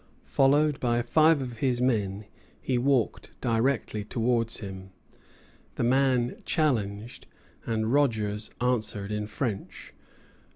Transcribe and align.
Followed 0.25 0.79
by 0.79 1.03
five 1.03 1.43
of 1.43 1.59
his 1.59 1.79
men, 1.79 2.25
he 2.59 2.79
walked 2.79 3.39
directly 3.39 4.03
towards 4.03 4.57
him. 4.57 4.89
The 5.75 5.83
man 5.83 6.41
challenged, 6.43 7.27
and 7.67 7.93
Rogers 7.93 8.49
answered 8.59 9.11
in 9.11 9.27
French. 9.27 9.93